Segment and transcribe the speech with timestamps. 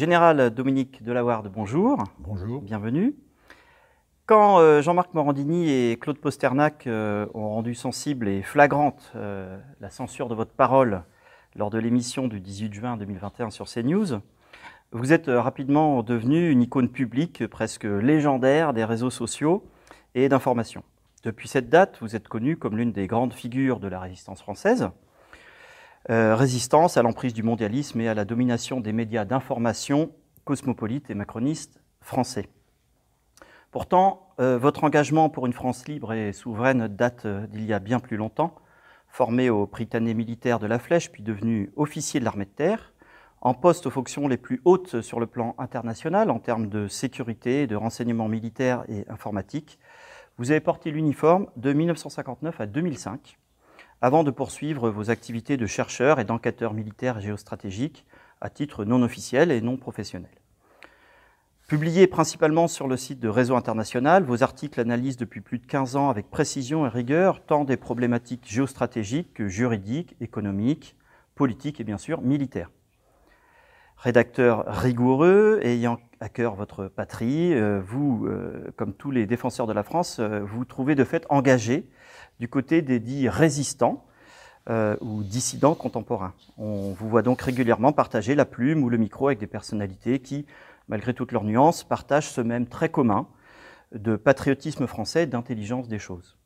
[0.00, 2.02] Général Dominique Delawarde, bonjour.
[2.20, 2.62] Bonjour.
[2.62, 3.14] Bienvenue.
[4.24, 9.90] Quand euh, Jean-Marc Morandini et Claude Posternac euh, ont rendu sensible et flagrante euh, la
[9.90, 11.02] censure de votre parole
[11.54, 14.22] lors de l'émission du 18 juin 2021 sur CNews,
[14.92, 19.68] vous êtes rapidement devenu une icône publique presque légendaire des réseaux sociaux
[20.14, 20.82] et d'information.
[21.24, 24.88] Depuis cette date, vous êtes connu comme l'une des grandes figures de la résistance française.
[26.10, 30.10] Résistance à l'emprise du mondialisme et à la domination des médias d'information
[30.44, 32.48] cosmopolites et macronistes français.
[33.70, 37.78] Pourtant, euh, votre engagement pour une France libre et souveraine date euh, d'il y a
[37.78, 38.56] bien plus longtemps.
[39.06, 42.92] Formé au Prytanée militaire de la Flèche, puis devenu officier de l'armée de terre,
[43.40, 47.66] en poste aux fonctions les plus hautes sur le plan international en termes de sécurité,
[47.66, 49.78] de renseignement militaire et informatique,
[50.38, 53.38] vous avez porté l'uniforme de 1959 à 2005,
[54.02, 58.06] avant de poursuivre vos activités de chercheur et d'enquêteur militaire géostratégique
[58.40, 60.30] à titre non officiel et non professionnel.
[61.68, 65.94] Publiés principalement sur le site de Réseau International, vos articles analysent depuis plus de 15
[65.94, 70.96] ans avec précision et rigueur tant des problématiques géostratégiques que juridiques, économiques,
[71.36, 72.70] politiques et bien sûr militaires.
[73.98, 79.72] Rédacteur rigoureux, ayant à cœur votre patrie, euh, vous, euh, comme tous les défenseurs de
[79.72, 81.86] la France, euh, vous trouvez de fait engagé
[82.40, 84.04] du côté des dits résistants
[85.00, 86.34] ou dissidents contemporains.
[86.56, 90.46] On vous voit donc régulièrement partager la plume ou le micro avec des personnalités qui,
[90.88, 93.26] malgré toutes leurs nuances, partagent ce même trait commun
[93.92, 96.36] de patriotisme français et d'intelligence des choses.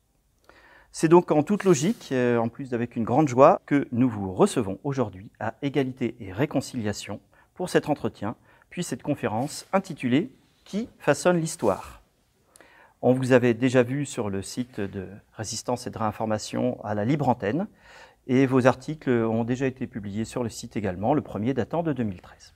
[0.91, 4.33] C'est donc en toute logique, euh, en plus avec une grande joie, que nous vous
[4.33, 7.19] recevons aujourd'hui à Égalité et Réconciliation
[7.53, 8.35] pour cet entretien,
[8.69, 10.31] puis cette conférence intitulée
[10.63, 12.04] Qui façonne l'histoire?
[13.01, 17.05] On vous avait déjà vu sur le site de Résistance et de Réinformation à la
[17.05, 17.67] libre antenne,
[18.27, 21.93] et vos articles ont déjà été publiés sur le site également, le premier datant de
[21.93, 22.55] 2013.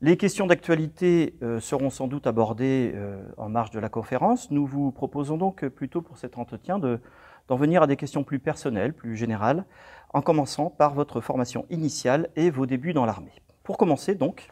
[0.00, 4.50] Les questions d'actualité euh, seront sans doute abordées euh, en marge de la conférence.
[4.50, 8.92] Nous vous proposons donc plutôt pour cet entretien d'en venir à des questions plus personnelles,
[8.92, 9.64] plus générales,
[10.12, 13.32] en commençant par votre formation initiale et vos débuts dans l'armée.
[13.62, 14.48] Pour commencer donc,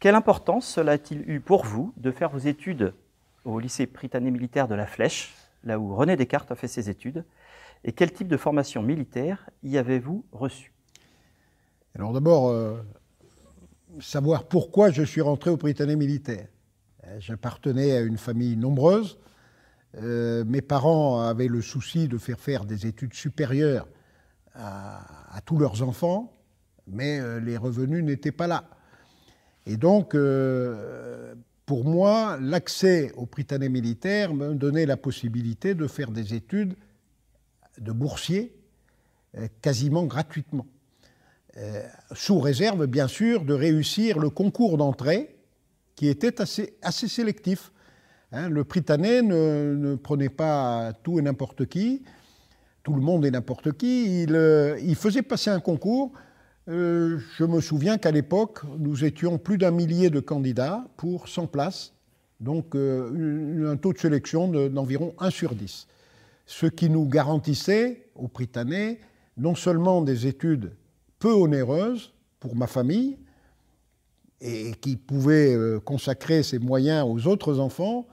[0.00, 2.94] quelle importance cela a-t-il eu pour vous de faire vos études
[3.44, 7.24] au lycée Britannique militaire de la Flèche, là où René Descartes a fait ses études,
[7.84, 10.72] et quel type de formation militaire y avez-vous reçu?
[11.94, 12.80] Alors d'abord, euh,
[14.00, 16.46] savoir pourquoi je suis rentré au Britannique militaire.
[17.06, 19.18] Euh, j'appartenais à une famille nombreuse.
[19.96, 23.88] Euh, mes parents avaient le souci de faire faire des études supérieures
[24.54, 26.30] à, tous leurs enfants,
[26.86, 28.64] mais les revenus n'étaient pas là.
[29.64, 30.14] Et donc,
[31.72, 36.74] pour moi, l'accès au Britannique militaire me donnait la possibilité de faire des études
[37.78, 38.54] de boursier
[39.62, 40.66] quasiment gratuitement.
[41.56, 41.82] Euh,
[42.14, 45.34] sous réserve bien sûr de réussir le concours d'entrée
[45.94, 47.72] qui était assez, sélectif.
[48.32, 48.50] Hein.
[48.50, 52.02] le Britannique ne, prenait pas tout et n'importe qui,
[52.82, 56.12] tout le monde et n'importe qui, il, euh, il, faisait passer un concours.
[56.68, 61.48] Euh, je me souviens qu'à l'époque, nous étions plus d'un millier de candidats pour 100
[61.48, 61.92] places,
[62.40, 65.86] donc un taux de sélection d'environ 1 sur 10.
[66.46, 69.00] Ce qui nous garantissait au Britannique
[69.36, 70.72] non seulement des études
[71.18, 73.16] peu onéreuse pour ma famille
[74.40, 78.06] et qui pouvait euh, consacrer ses moyens aux autres enfants,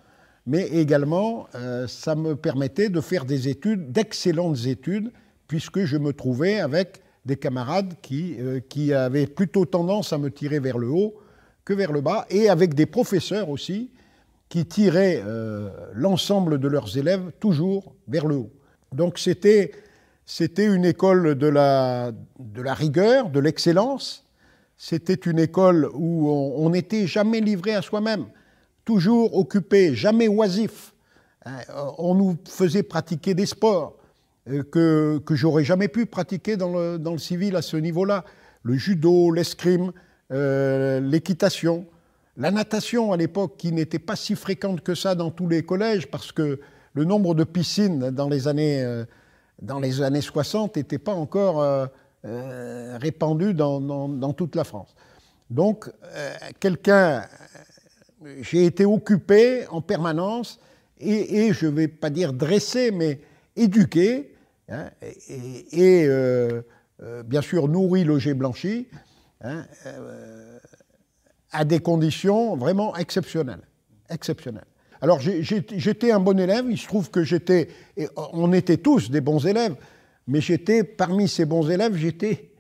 [0.46, 5.12] mais également euh, ça me permettait de faire des études, d'excellentes études,
[5.48, 10.30] puisque je me trouvais avec des camarades qui, euh, qui avaient plutôt tendance à me
[10.30, 11.16] tirer vers le haut
[11.64, 13.92] que vers le bas, et avec des professeurs aussi
[14.50, 15.24] qui tiraient
[15.94, 18.50] l'ensemble de leurs élèves toujours vers le haut.
[18.92, 19.72] Donc c'était
[20.32, 24.24] c'était une école de la, de la rigueur, de l'excellence.
[24.78, 28.28] C'était une école où on n'était jamais livré à soi-même,
[28.86, 30.94] toujours occupé, jamais oisif.
[31.46, 31.58] Hein,
[31.98, 33.99] on nous faisait pratiquer des sports euh,
[34.72, 38.26] que, que j'aurais jamais pu pratiquer dans le, dans le civil à ce niveau-là.
[38.64, 39.92] Le judo, l'escrime,
[40.32, 41.86] euh, l'équitation,
[42.38, 46.08] la natation à l'époque qui n'était pas si fréquente que ça dans tous les collèges
[46.08, 46.60] parce que
[46.94, 49.06] le nombre de piscines dans les années euh,
[49.62, 51.86] dans les années 60, n'était pas encore euh,
[52.26, 54.96] euh, répandu dans, toute la France.
[55.50, 57.26] Donc, euh, quelqu'un,
[58.42, 60.60] j'ai été occupé en permanence
[61.00, 63.22] et, je ne vais pas dire dressé, mais
[63.56, 64.34] éduqué,
[64.70, 66.08] hein, et,
[67.26, 68.88] bien sûr nourri, logé, blanchi,
[69.42, 69.66] hein,
[71.52, 73.68] à des conditions vraiment exceptionnelles.
[74.10, 74.66] exceptionnelles.
[75.02, 77.70] Alors j'étais un bon élève, il se trouve que j'étais,
[78.16, 79.76] on était tous des bons élèves,
[80.28, 82.52] mais j'étais, parmi ces bons élèves, j'étais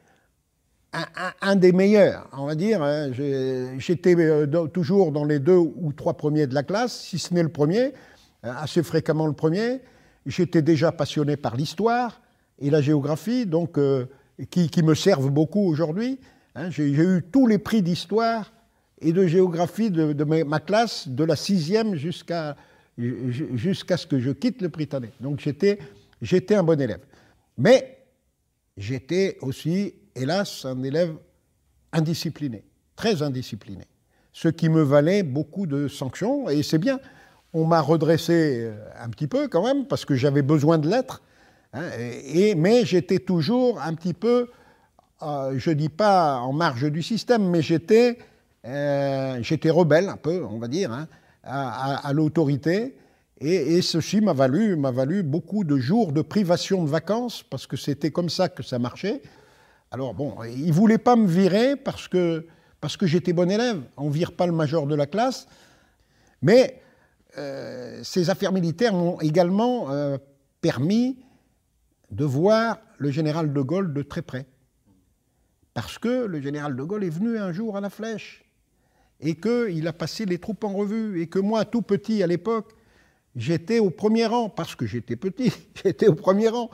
[1.41, 2.81] un, des meilleurs, on va dire.
[2.81, 3.11] Hein.
[3.77, 4.15] J'étais
[4.73, 7.94] toujours dans les deux ou trois premiers de la classe, si ce n'est le premier,
[8.41, 9.81] assez fréquemment le premier.
[10.30, 12.22] J'étais déjà passionné par l'histoire
[12.60, 13.80] et la géographie, donc
[14.52, 16.20] qui, qui, me servent beaucoup aujourd'hui.
[16.54, 16.70] Hein.
[16.70, 18.54] J'ai eu tous les prix d'histoire
[19.02, 22.56] et de géographie de, ma classe, de la sixième jusqu'à
[22.98, 25.14] jusqu'à ce que je quitte le Britannique.
[25.22, 25.80] Donc j'étais,
[26.22, 27.00] j'étais un bon élève.
[27.58, 27.98] Mais
[28.78, 31.16] j'étais aussi, hélas, un élève
[31.92, 32.64] indiscipliné,
[32.96, 33.86] très indiscipliné.
[34.34, 37.00] Ce qui me valait beaucoup de sanctions, et c'est bien.
[37.54, 41.22] On m'a redressé euh, un petit peu quand même, parce que j'avais besoin de l'être.
[41.74, 44.50] Hein, et, mais j'étais toujours un petit peu,
[45.24, 48.18] euh, je ne dis pas en marge du système, mais j'étais
[48.66, 51.07] euh, rebelle un peu, on va dire, hein,
[51.44, 52.96] à, l'autorité.
[53.42, 58.12] Et, ceci m'a valu, valu beaucoup de jours de privation de vacances, parce que c'était
[58.12, 59.22] comme ça que ça marchait.
[59.92, 62.45] Alors bon, ils ne voulaient pas me virer parce que,
[62.80, 63.81] parce que j'étais bon élève.
[63.98, 65.48] On ne vire pas le major de la classe.
[66.42, 66.81] Mais
[67.38, 70.18] euh, ces affaires militaires m'ont également euh,
[70.62, 71.20] permis
[72.12, 74.48] de voir le général de Gaulle de très près.
[75.74, 78.46] Parce que le général de Gaulle est venu un jour à la flèche
[79.22, 82.74] et qu'il a passé les troupes en revue, et que moi, tout petit à l'époque,
[83.36, 85.52] j'étais au premier rang, parce que j'étais petit,
[85.84, 86.70] j'étais au premier rang.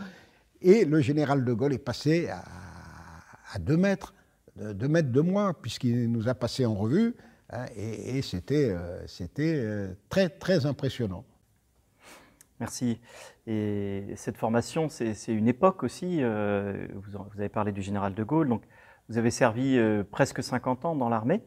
[0.61, 4.13] Et le général de Gaulle est passé à, deux mètres,
[4.57, 7.15] deux mètres de moi, puisqu'il nous a passé en revue,
[7.55, 9.05] hein, et, c'était euh,
[9.39, 11.25] euh, très, très impressionnant.
[12.59, 12.99] Merci.
[13.47, 18.47] Et cette formation, c'est une époque aussi, euh, vous, avez parlé du général de Gaulle,
[18.47, 18.63] donc
[19.09, 19.77] vous avez servi
[20.09, 21.41] presque 50 ans dans l'armée.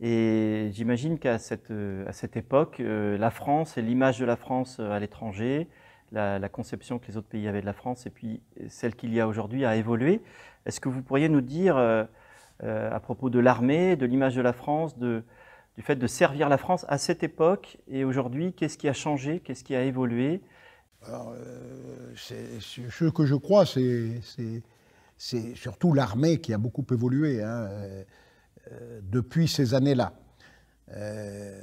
[0.00, 1.70] Et j'imagine qu'à cette,
[2.06, 5.68] à cette époque, la France et l'image de la France à l'étranger,
[6.10, 9.20] la, conception que les autres pays avaient de la France et puis celle qu'il y
[9.20, 10.20] a aujourd'hui a évolué.
[10.66, 14.98] Est-ce que vous pourriez nous dire, à propos de l'armée, de l'image de la France,
[14.98, 15.22] de,
[15.80, 19.40] du fait de servir la France à cette époque et aujourd'hui, qu'est-ce qui a changé,
[19.40, 20.42] qu'est-ce qui a évolué?
[21.06, 21.34] Alors,
[22.14, 24.62] ce que je crois, c'est
[25.54, 27.42] surtout l'armée qui a beaucoup évolué.
[27.42, 28.04] Hein.
[28.72, 30.12] Euh, depuis ces années-là.
[30.92, 31.60] Euh,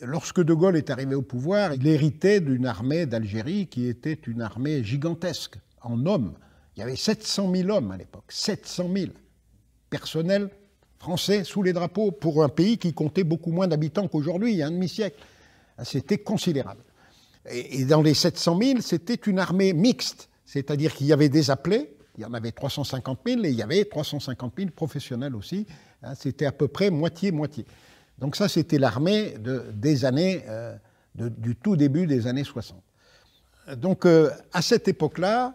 [0.00, 4.40] lorsque De Gaulle est arrivé au pouvoir, il héritait d'une armée d'Algérie qui était une
[4.40, 6.38] armée gigantesque en hommes.
[6.76, 9.12] Il y avait 700 000 hommes à l'époque, 700 000
[9.90, 10.48] personnels
[11.06, 14.62] français sous les drapeaux pour un pays qui comptait beaucoup moins d'habitants qu'aujourd'hui, il y
[14.62, 15.16] a un demi-siècle.
[15.82, 16.80] C'était considérable.
[17.50, 21.90] Et, dans les 700 000, c'était une armée mixte, c'est-à-dire qu'il y avait des appelés,
[22.18, 25.66] il y en avait 350 000 et il y avait 350 000 professionnels aussi
[26.02, 27.66] Hein, c'était à peu près moitié-moitié.
[28.18, 30.76] Donc ça, c'était l'armée de, des années, euh,
[31.14, 32.78] du tout début des années 60.
[33.76, 35.54] Donc euh, à cette époque-là,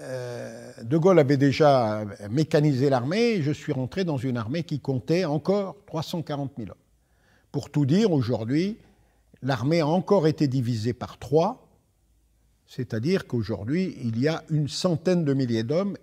[0.00, 5.24] euh, De Gaulle avait déjà mécanisé l'armée, je suis rentré dans une armée qui comptait
[5.24, 6.76] encore 340 000 hommes.
[7.52, 8.78] Pour tout dire, aujourd'hui,
[9.42, 11.68] l'armée a encore été divisée par trois,
[12.66, 15.96] c'est-à-dire qu'aujourd'hui, il y a une centaine de milliers d'hommes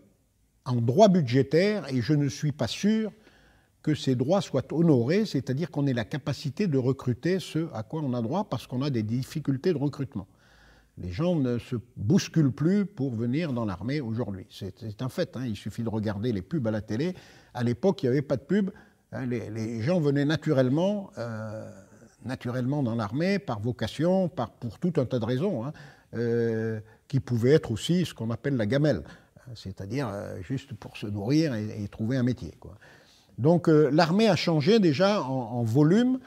[0.65, 3.11] en droit budgétaire, et je ne suis pas sûr
[3.81, 8.01] que ces droits soient honorés, c'est-à-dire qu'on ait la capacité de recruter ce à quoi
[8.03, 10.27] on a droit parce qu'on a des difficultés de recrutement.
[10.97, 14.45] Les gens ne se bousculent plus pour venir dans l'armée aujourd'hui.
[14.49, 15.45] C'est un fait, hein.
[15.45, 17.15] il suffit de regarder les pubs à la télé.
[17.53, 18.71] À l'époque, il n'y avait pas de pub.
[19.11, 19.25] Hein.
[19.25, 21.69] Les, gens venaient naturellement, euh,
[22.25, 25.73] naturellement dans l'armée par vocation, par, pour tout un tas de raisons, hein,
[26.15, 29.03] euh, qui pouvaient être aussi ce qu'on appelle la gamelle,
[29.55, 32.53] c'est-à-dire euh, juste pour se nourrir et, trouver un métier.
[33.37, 36.19] Donc l'armée a changé déjà en, volume.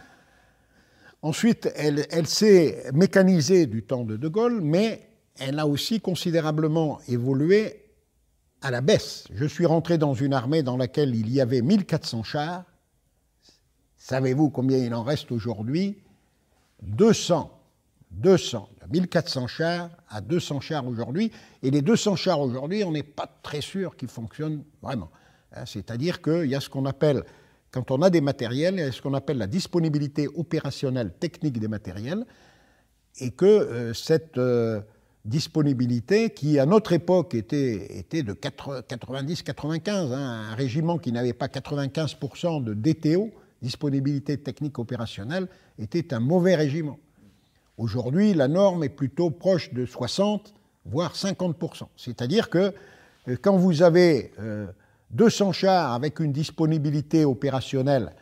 [1.24, 7.82] Ensuite, elle, s'est mécanisée du temps de De Gaulle, mais elle a aussi considérablement évolué
[8.60, 9.24] à la baisse.
[9.32, 12.64] Je suis rentré dans une armée dans laquelle il y avait 1400 chars.
[13.96, 15.96] Savez-vous combien il en reste aujourd'hui?
[16.82, 17.58] 200.
[18.10, 18.68] 200.
[18.92, 21.32] 1400 chars à 200 chars aujourd'hui.
[21.62, 25.10] Et les 200 chars aujourd'hui, on n'est pas très sûr qu'ils fonctionnent vraiment.
[25.52, 27.24] Hein, c'est-à-dire qu'il y a ce qu'on appelle,
[27.74, 32.24] quand on a des matériels, il ce qu'on appelle la disponibilité opérationnelle technique des matériels,
[33.18, 34.80] et que euh, cette euh,
[35.24, 41.48] disponibilité, qui à notre époque était, était de 90-95, hein, un régiment qui n'avait pas
[41.48, 47.00] 95% de DTO, disponibilité technique opérationnelle, était un mauvais régiment.
[47.76, 50.54] Aujourd'hui, la norme est plutôt proche de 60,
[50.86, 51.88] voire 50%.
[51.96, 52.72] C'est-à-dire que
[53.26, 54.30] euh, quand vous avez
[55.14, 58.12] 200 chars avec une disponibilité opérationnelle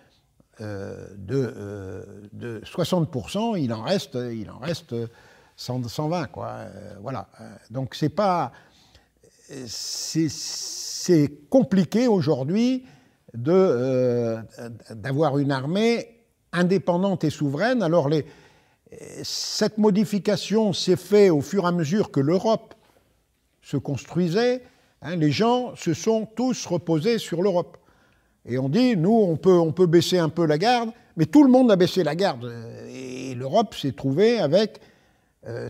[0.60, 4.94] euh, de, 60%, euh, il en reste, il en reste
[5.56, 6.26] 120.
[6.26, 6.48] Quoi.
[6.48, 7.28] Euh, voilà.
[7.70, 8.52] Donc c'est pas.
[9.66, 12.84] c'est compliqué aujourd'hui
[13.34, 14.48] d'avoir
[15.38, 16.20] une armée
[16.52, 17.82] indépendante et souveraine.
[17.82, 18.10] Alors
[19.22, 22.74] cette modification s'est faite au fur et à mesure que l'Europe
[23.62, 24.62] se construisait.
[25.02, 27.76] Hein, les gens se sont tous reposés sur l'Europe.
[28.46, 31.44] Et on dit, nous, on peut, on peut baisser un peu la garde, mais tout
[31.44, 32.52] le monde a baissé la garde.
[32.88, 34.80] Et l'Europe s'est trouvée avec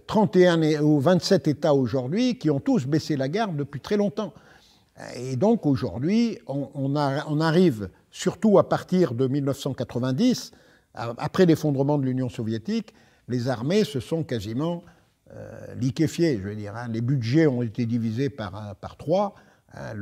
[0.07, 4.33] 31 euh, ou 27 États aujourd'hui qui ont tous baissé la garde depuis très longtemps.
[5.17, 10.53] Et donc aujourd'hui, on, arrive, surtout à partir de 1990,
[10.95, 12.93] après l'effondrement de l'Union soviétique,
[13.29, 14.85] les armées se sont quasiment
[15.35, 15.75] euh.
[15.81, 16.89] Je veux dire, hein.
[16.89, 19.35] les budgets ont été divisés par, par trois.
[19.75, 19.95] Hein.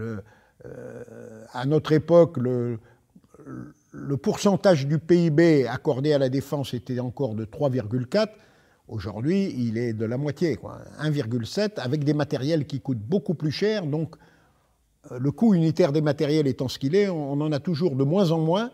[0.65, 2.79] euh, à notre époque, le,
[3.93, 8.29] le, pourcentage du PIB accordé à la défense était encore de 3,4.
[8.89, 10.59] Aujourd'hui, il est de la moitié,
[11.01, 13.87] 1,7, avec des matériels qui coûtent beaucoup plus cher.
[13.87, 14.17] Donc,
[15.11, 18.05] euh, le coût unitaire des matériels étant ce qu'il est, on en a toujours de
[18.05, 18.71] moins en moins.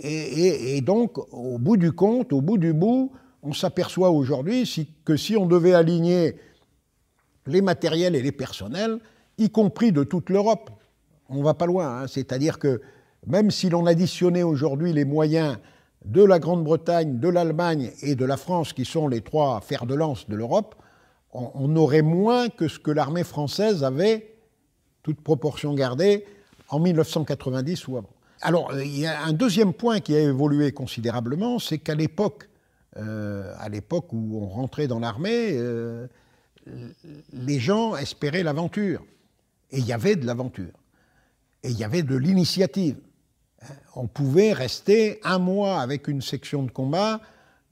[0.00, 3.12] Et, donc, au bout du compte, au bout du bout,
[3.48, 6.36] on s'aperçoit aujourd'hui que si on devait aligner
[7.46, 8.98] les matériels et les personnels,
[9.38, 10.70] y compris de toute l'Europe,
[11.30, 12.02] on ne va pas loin.
[12.02, 12.06] Hein.
[12.08, 12.82] C'est-à-dire que
[13.26, 15.56] même si l'on additionnait aujourd'hui les moyens
[16.04, 19.94] de la Grande-Bretagne, de l'Allemagne et de la France, qui sont les trois fers de
[19.94, 20.74] lance de l'Europe,
[21.32, 24.34] on, aurait moins que ce que l'armée française avait,
[25.02, 26.24] toute proportion gardée,
[26.68, 28.10] en 1990 ou avant.
[28.40, 32.47] Alors, il y a un deuxième point qui a évolué considérablement, c'est qu'à l'époque,
[32.98, 36.06] euh, à l'époque où on rentrait dans l'armée, euh,
[37.32, 39.04] les gens espéraient l'aventure.
[39.70, 40.72] Et il y avait de l'aventure.
[41.62, 42.96] Et il y avait de l'initiative.
[43.94, 47.20] On pouvait rester un mois avec une section de combat,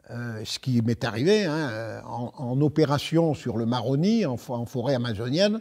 [0.09, 5.61] ce qui m'est arrivé, hein, en, opération sur le Maroni, en, forêt amazonienne.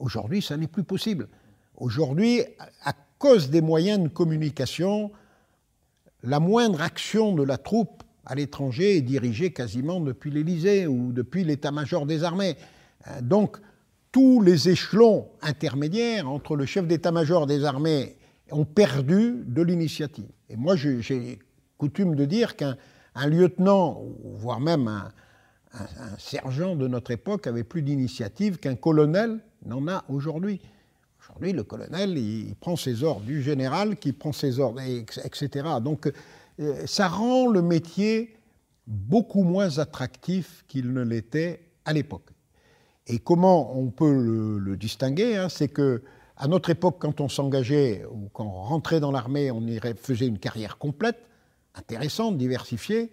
[0.00, 1.28] Aujourd'hui, ça n'est plus possible.
[1.76, 2.42] Aujourd'hui,
[2.84, 5.12] à cause des moyens de communication,
[6.24, 11.44] la moindre action de la troupe à l'étranger est dirigée quasiment depuis l'Élysée ou depuis
[11.44, 12.56] l'état-major des armées.
[13.08, 13.58] Euh, donc,
[14.12, 18.16] tous les échelons intermédiaires entre le chef d'état-major des armées
[18.50, 20.28] ont perdu de l'initiative.
[20.50, 21.38] Et moi, j'ai
[21.78, 22.76] coutume de dire qu'un
[23.26, 25.10] lieutenant, voire même un,
[26.18, 30.60] sergent de notre époque, avait plus d'initiative qu'un colonel n'en a aujourd'hui.
[31.18, 35.48] Aujourd'hui, le colonel, il, prend ses ordres du général, qui prend ses ordres, etc.
[35.82, 36.12] Donc,
[36.86, 38.36] ça rend le métier
[38.86, 42.30] beaucoup moins attractif qu'il ne l'était à l'époque.
[43.06, 46.02] Et comment on peut le, distinguer hein, C'est que
[46.36, 49.62] à notre époque, quand on s'engageait ou quand on rentrait dans l'armée, on
[49.96, 51.18] faisait une carrière complète,
[51.74, 53.12] intéressante, diversifiée.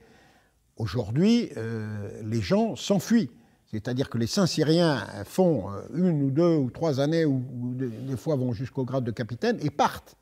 [0.78, 3.30] Aujourd'hui, euh, les gens s'enfuient.
[3.72, 7.44] C'est-à-dire que les Saint-Syriens font euh, une ou deux ou trois années, ou,
[7.76, 10.16] des fois vont jusqu'au grade de capitaine, et partent,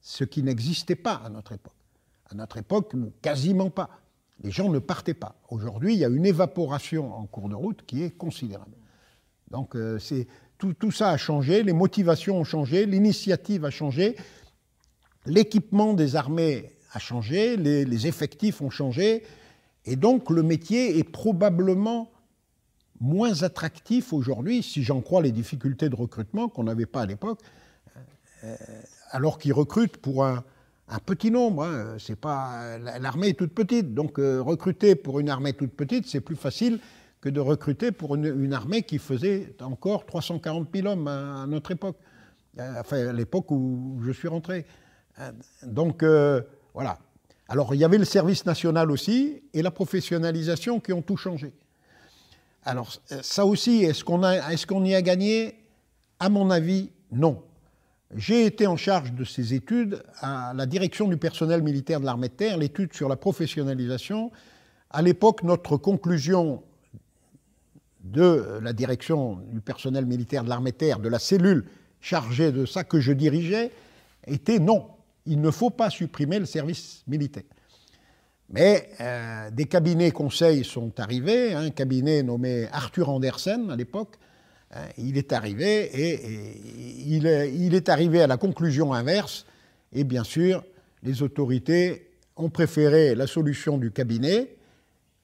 [0.00, 1.79] ce qui n'existait pas à notre époque.
[2.30, 3.90] À notre époque, quasiment pas.
[4.42, 5.34] Les gens ne partaient pas.
[5.50, 8.76] Aujourd'hui, il y a une évaporation en cours de route qui est considérable.
[9.50, 9.98] Donc euh,
[10.58, 14.16] tout, ça a changé, les motivations ont changé, l'initiative a changé,
[15.26, 19.24] l'équipement des armées a changé, les, les effectifs ont changé,
[19.84, 22.12] et donc le métier est probablement
[23.00, 27.40] moins attractif aujourd'hui, si j'en crois les difficultés de recrutement qu'on n'avait pas à l'époque,
[28.44, 28.56] euh,
[29.10, 30.44] alors qu'ils recrutent pour un,
[30.98, 31.64] petit nombre.
[31.64, 31.96] Hein.
[31.98, 36.20] C'est pas l'armée est toute petite, donc euh, recruter pour une armée toute petite, c'est
[36.20, 36.80] plus facile
[37.20, 41.96] que de recruter pour une, armée qui faisait encore 340 000 hommes à, notre époque,
[42.58, 44.66] euh, enfin à l'époque où je suis rentré.
[45.62, 46.02] Donc
[46.72, 46.98] voilà.
[47.48, 51.52] Alors il y avait le service national aussi et la professionnalisation qui ont tout changé.
[52.64, 55.56] Alors, euh, ça aussi, est-ce qu'on y a gagné?
[56.18, 57.42] À mon avis, non.
[58.16, 62.28] J'ai été en charge de ces études à la direction du personnel militaire de l'armée
[62.28, 64.32] de terre, l'étude sur la professionnalisation.
[64.90, 66.62] À l'époque, notre conclusion
[68.02, 71.66] de la direction du personnel militaire de l'armée de terre, de la cellule
[72.00, 73.70] chargée de ça que je dirigeais,
[74.26, 74.88] était non,
[75.26, 77.44] il ne faut pas supprimer le service militaire.
[78.48, 84.16] Mais euh, des cabinets conseils sont arrivés, un cabinet nommé Arthur Andersen à l'époque,
[84.98, 86.20] il est arrivé et,
[87.08, 89.46] il, est, arrivé à la conclusion inverse,
[89.92, 90.64] et bien sûr,
[91.02, 94.56] les autorités ont préféré la solution du cabinet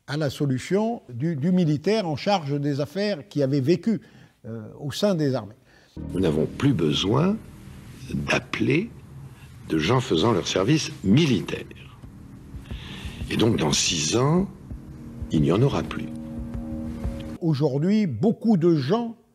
[0.06, 4.00] à la solution du, militaire en charge des affaires qui avait vécu
[4.46, 5.54] euh, au sein des armées.
[6.12, 7.36] Nous n'avons plus besoin
[8.12, 8.90] d'appeler
[9.68, 11.64] de gens faisant leur service militaire.
[13.30, 14.48] Et donc dans six ans,
[15.32, 16.06] il n'y en aura plus.
[17.40, 19.25] Aujourd'hui, beaucoup de gens euh,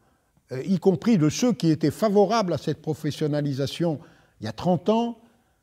[0.65, 3.99] y compris de ceux qui étaient favorables à cette professionnalisation
[4.41, 5.19] il y a 30 ans,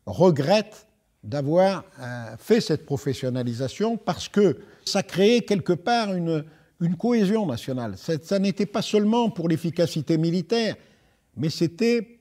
[0.07, 0.87] regrettent
[1.25, 6.45] d'avoir euh, fait cette professionnalisation parce que ça créait quelque part une,
[6.81, 7.97] une cohésion nationale.
[7.99, 10.77] Ça, n'était pas seulement pour l'efficacité militaire,
[11.37, 12.21] mais c'était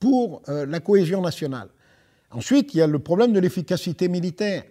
[0.00, 1.68] pour euh, la cohésion nationale.
[2.30, 4.64] Ensuite, il y a le problème de l'efficacité militaire.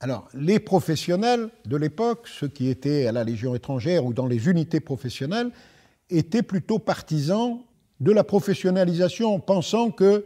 [0.00, 4.48] Alors, les professionnels de l'époque, ceux qui étaient à la Légion étrangère ou dans les
[4.48, 5.50] unités professionnelles,
[6.10, 7.60] étaient plutôt partisans
[8.00, 10.24] de la professionnalisation, pensant que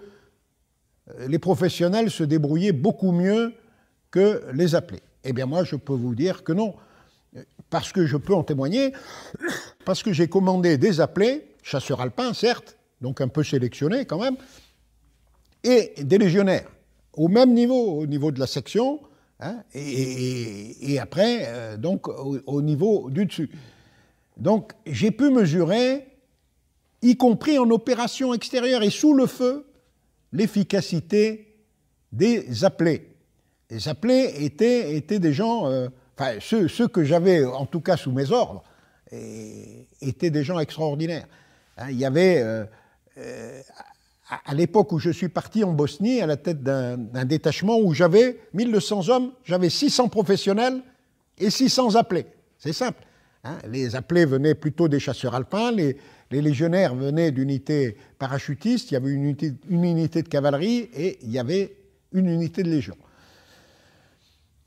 [1.10, 3.52] euh, les professionnels se débrouillaient beaucoup mieux
[4.10, 5.02] que les appelés.
[5.24, 6.74] Eh bien, moi, je peux vous dire que non,
[7.70, 8.92] parce que je peux en témoigner,
[9.84, 14.36] parce que j'ai commandé des appelés, chasseurs alpins, certes, donc un peu sélectionnés quand même,
[15.64, 16.68] et des légionnaires,
[17.14, 19.00] au même niveau, au niveau de la section,
[19.40, 23.50] hein, et, après, euh, donc, au niveau du dessus.
[24.36, 26.06] Donc, j'ai pu mesurer,
[27.02, 29.66] y compris en opération extérieure et sous le feu,
[30.32, 31.54] l'efficacité
[32.12, 33.14] des appelés.
[33.70, 35.88] Les appelés étaient, des gens, euh,
[36.18, 38.62] enfin ceux, que j'avais en tout cas sous mes ordres,
[40.00, 41.26] étaient des gens extraordinaires.
[41.76, 42.64] Hein, il y avait, euh,
[43.18, 43.60] euh,
[44.28, 48.38] à, l'époque où je suis parti en Bosnie, à la tête d'un détachement où j'avais
[48.54, 50.82] 1200 hommes, j'avais 600 professionnels
[51.38, 52.26] et 600 appelés.
[52.58, 53.02] C'est simple.
[53.44, 53.58] Hein.
[53.70, 55.96] les appelés venaient plutôt des chasseurs alpins, les,
[56.30, 59.24] légionnaires venaient d'unités parachutistes, il y avait une
[59.68, 61.76] unité, de cavalerie et il y avait
[62.12, 62.96] une unité de légion.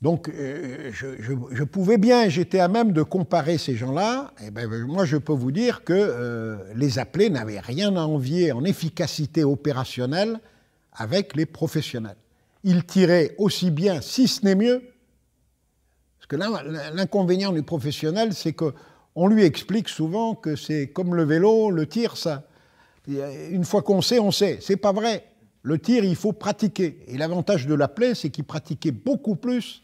[0.00, 5.04] Donc euh, je, pouvais bien, j'étais à même de comparer ces gens-là, et ben, moi
[5.04, 10.38] je peux vous dire que euh, les appelés n'avaient rien à envier en efficacité opérationnelle
[10.92, 12.16] avec les professionnels.
[12.64, 14.82] Ils tiraient aussi bien, si ce n'est mieux,
[16.28, 18.74] que l'inconvénient du professionnel, c'est que
[19.14, 22.44] on lui explique souvent que c'est comme le vélo, le tir, ça.
[23.08, 24.58] Une fois qu'on sait, on sait.
[24.60, 25.24] C'est pas vrai.
[25.62, 27.00] Le tir, il faut pratiquer.
[27.08, 29.82] Et l'avantage de la plaie, c'est qu'il pratiquait beaucoup plus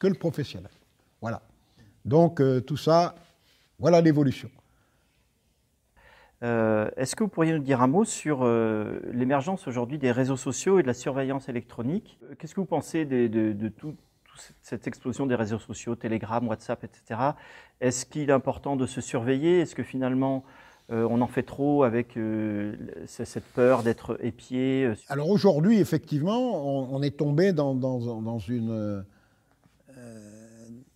[0.00, 0.72] que le professionnel.
[1.20, 1.42] Voilà.
[2.04, 3.14] Donc euh, tout ça,
[3.78, 4.50] voilà l'évolution.
[6.42, 10.36] Euh, est-ce que vous pourriez nous dire un mot sur euh, l'émergence aujourd'hui des réseaux
[10.36, 12.18] sociaux et de la surveillance électronique?
[12.38, 13.94] Qu'est-ce que vous pensez de tout,
[14.62, 17.20] cette explosion des réseaux sociaux, Telegram, WhatsApp, etc.
[17.80, 19.60] Est-ce qu'il est important de se surveiller?
[19.60, 20.44] Est-ce que finalement
[20.90, 22.74] euh, on en fait trop avec euh,
[23.06, 27.74] cette peur d'être épié euh, Alors aujourd'hui, effectivement, on, est tombé dans,
[28.38, 29.04] une,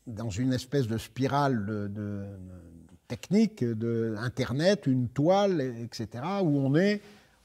[0.06, 2.24] dans une espèce de spirale de,
[3.08, 4.16] technique, de
[4.86, 6.08] une toile, etc.,
[6.42, 6.58] où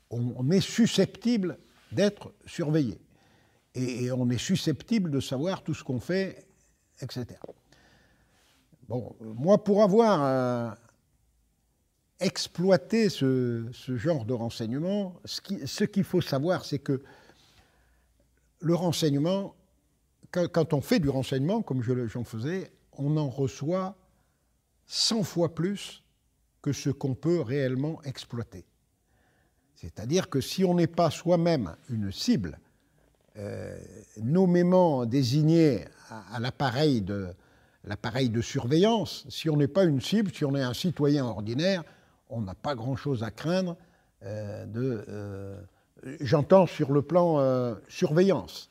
[0.10, 1.58] on est susceptible
[1.91, 2.97] d'être surveillé
[3.75, 6.45] et, on est susceptible de savoir tout ce qu'on fait,
[7.01, 7.25] etc.
[8.88, 10.69] Bon, moi, pour avoir euh,
[12.19, 17.01] exploité ce, genre de renseignement, ce qu'il faut savoir, c'est que
[18.60, 19.55] le renseignement,
[20.31, 23.95] quand, on fait du renseignement, comme j'en faisais, on en reçoit
[24.88, 26.03] 100 fois plus
[26.62, 28.65] que ce qu'on peut réellement exploiter.
[29.75, 32.60] C'est-à-dire que si on n'est pas soi-même une cible,
[34.21, 37.27] nommément désigné à, l'appareil de,
[37.83, 41.83] de surveillance, si on n'est pas une cible, si on est un citoyen ordinaire,
[42.29, 43.75] on n'a pas grand-chose à craindre
[44.23, 44.65] euh.
[44.75, 45.59] Euh,
[46.19, 48.69] j'entends sur le plan surveillance.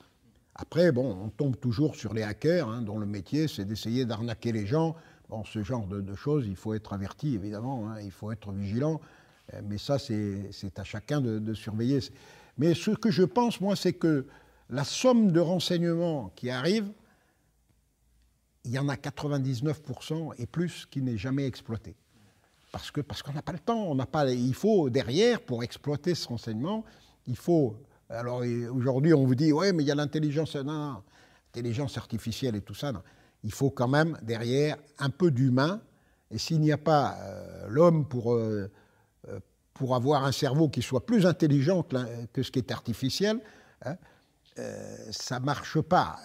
[0.54, 4.52] Après, bon, on tombe toujours sur les hackers, hein, dont le métier, c'est d'essayer d'arnaquer
[4.52, 4.94] les gens.
[5.28, 9.00] Bon, ce genre de, choses, il faut être averti, évidemment, hein, il faut être vigilant,
[9.64, 12.00] mais ça, c'est à chacun de, de, surveiller.
[12.58, 14.26] Mais ce que je pense, moi, c'est que
[14.70, 16.90] la somme de renseignements qui arrivent,
[18.64, 21.96] il y en a 99% et plus qui n'est jamais exploité.
[22.72, 26.28] Parce qu'on parce n'a pas le temps, on pas, il faut derrière, pour exploiter ce
[26.28, 26.84] renseignement,
[27.26, 27.76] il faut...
[28.08, 31.02] Alors aujourd'hui, on vous dit, ouais, mais il y a l'intelligence, non,
[31.46, 32.92] l'intelligence artificielle et tout ça.
[33.44, 35.80] Il faut quand même derrière un peu d'humain.
[36.30, 38.70] Et s'il n'y a pas euh, l'homme pour, euh,
[39.28, 39.40] euh,
[39.74, 41.84] pour avoir un cerveau qui soit plus intelligent
[42.32, 43.40] que, ce qui est artificiel,
[43.84, 43.96] hein,
[45.10, 46.18] ça ne marche pas.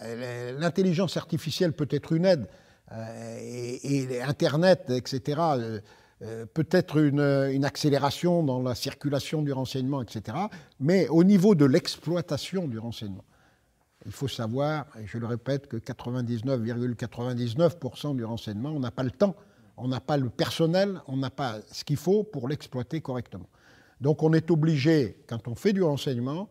[0.57, 2.47] L'intelligence artificielle peut être une aide,
[2.91, 5.41] euh, et, Internet, etc.,
[6.21, 10.38] euh, peut être une, accélération dans la circulation du renseignement, etc.,
[10.79, 13.25] mais au niveau de l'exploitation du renseignement,
[14.05, 19.09] il faut savoir, et je le répète, que 99,99% du renseignement, on n'a pas le
[19.11, 19.35] temps,
[19.77, 23.49] on n'a pas le personnel, on n'a pas ce qu'il faut pour l'exploiter correctement.
[23.99, 26.49] Donc on est obligé, quand on fait du renseignement,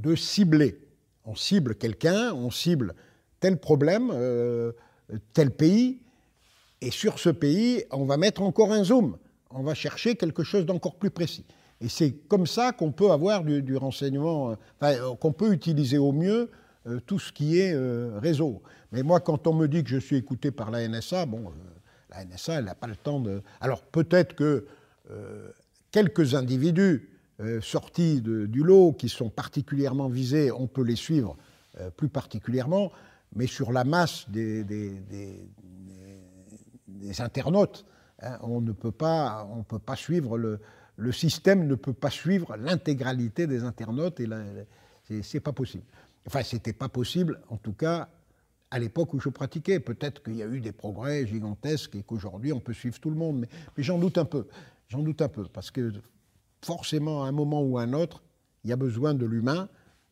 [0.00, 0.78] de cibler.
[1.24, 2.94] On cible quelqu'un, on cible
[3.40, 4.72] tel problème, euh,
[5.32, 6.00] tel pays,
[6.80, 9.16] et sur ce pays, on va mettre encore un zoom.
[9.50, 11.44] on va chercher quelque chose d'encore plus précis.
[11.80, 16.50] Et c'est comme ça qu'on peut avoir du, renseignement, enfin, qu'on peut utiliser au mieux
[17.06, 17.74] tout ce qui est
[18.18, 18.62] réseau.
[18.92, 21.52] Mais moi, quand on me dit que je suis écouté par la NSA, bon,
[22.10, 23.42] la NSA, elle n'a pas le temps de.
[23.60, 24.66] Alors peut-être que
[25.90, 31.36] quelques individus euh, sortis du lot qui sont particulièrement visés, on peut les suivre
[31.80, 32.92] euh, plus particulièrement,
[33.34, 34.64] mais sur la masse des,
[37.18, 37.86] internautes,
[38.22, 40.60] hein, on ne peut pas, on peut pas suivre le,
[40.96, 45.84] le système ne peut pas suivre l'intégralité des internautes et c'est pas possible.
[46.26, 48.08] Enfin, c'était pas possible, en tout cas,
[48.70, 49.80] à l'époque où je pratiquais.
[49.80, 53.16] Peut-être qu'il y a eu des progrès gigantesques et qu'aujourd'hui on peut suivre tout le
[53.16, 54.46] monde, mais, mais j'en doute un peu.
[54.88, 55.92] J'en doute un peu, parce que
[56.62, 58.22] forcément, à un moment ou à un autre,
[58.64, 59.68] il y a besoin de l'humain.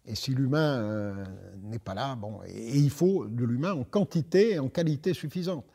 [0.06, 1.24] Et si l'humain euh,
[1.62, 5.66] n'est pas là, bon, et, il faut de l'humain en quantité et en qualité suffisante.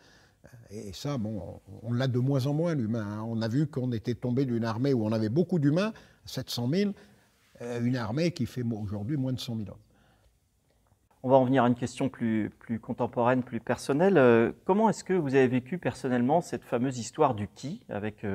[0.71, 3.05] Et ça, bon, on, l'a de moins en moins, l'humain.
[3.05, 3.23] Hein.
[3.27, 5.93] On a vu qu'on était tombé d'une armée où on avait beaucoup d'humains,
[6.25, 6.91] 700 000,
[7.61, 9.77] euh, une armée qui fait aujourd'hui moins de 100 000 hommes.
[11.21, 14.17] On va en venir à une question plus, contemporaine, plus personnelle.
[14.17, 18.25] Euh, comment est-ce que vous avez vécu personnellement cette fameuse histoire du qui avec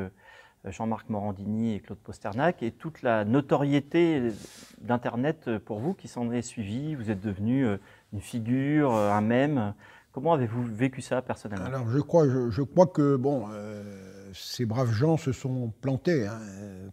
[0.70, 4.32] Jean-Marc Morandini et Claude Posternac, et toute la notoriété
[4.80, 6.94] d'Internet pour vous qui s'en est suivie.
[6.94, 7.76] Vous êtes devenu euh,
[8.12, 9.74] une figure, euh, un mème.
[10.12, 11.66] Comment avez-vous vécu ça personnellement?
[11.66, 16.26] Alors je crois, je, crois que bon, euh, ces braves gens se sont plantés.
[16.26, 16.40] Hein.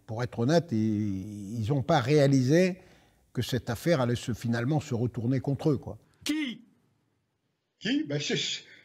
[0.06, 2.78] Pour être honnête, ils n'ont pas réalisé
[3.32, 5.76] que cette affaire allait se, finalement se retourner contre eux.
[5.78, 5.98] Quoi.
[6.24, 6.62] Qui?
[7.78, 8.04] Qui?
[8.04, 8.20] Ben,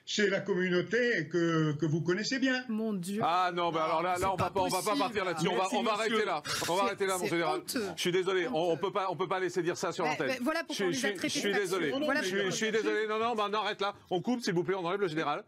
[0.06, 2.64] c'est la communauté que, que, vous connaissez bien.
[2.68, 3.22] Mon Dieu.
[3.24, 5.48] Ah non, bah alors là, là on, va pas, on va pas partir là-dessus.
[5.48, 6.44] On va, on va arrêter là.
[6.68, 7.62] On va arrêter là, mon général.
[7.96, 8.48] Je suis désolé.
[8.48, 10.32] On, on, peut pas, on peut pas laisser dire ça sur l'antenne.
[10.42, 11.94] Voilà pourquoi je, je, je suis désolé.
[12.24, 13.08] je, suis désolé.
[13.08, 13.94] Non, non, bah, non, arrête là.
[14.10, 14.76] On coupe, s'il vous plaît.
[14.76, 15.44] On enlève le général.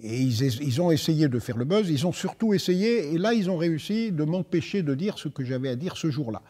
[0.00, 1.88] Et ils, ils, ont essayé de faire le buzz.
[1.88, 5.44] Ils ont surtout essayé, et là, ils ont réussi de m'empêcher de dire ce que
[5.44, 6.42] j'avais à dire ce jour-là.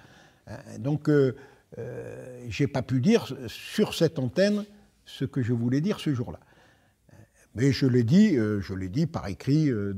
[0.47, 1.37] Hein, donc, euh,
[1.79, 4.65] euh, j'ai pas pu dire sur cette antenne
[5.05, 6.41] ce que je voulais dire ce jour-là.
[7.55, 9.95] Mais je l'ai dit, euh, je l'ai dit par écrit, euh,